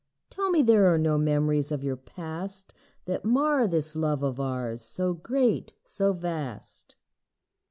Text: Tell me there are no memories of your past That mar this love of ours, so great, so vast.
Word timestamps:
Tell 0.31 0.49
me 0.49 0.63
there 0.63 0.91
are 0.91 0.97
no 0.97 1.19
memories 1.19 1.71
of 1.71 1.83
your 1.83 1.95
past 1.95 2.73
That 3.05 3.23
mar 3.23 3.67
this 3.67 3.95
love 3.95 4.23
of 4.23 4.39
ours, 4.39 4.81
so 4.81 5.13
great, 5.13 5.73
so 5.85 6.11
vast. 6.11 6.95